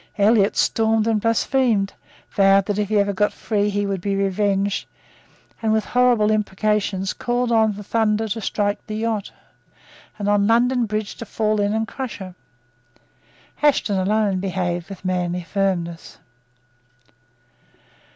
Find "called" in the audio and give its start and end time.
7.13-7.51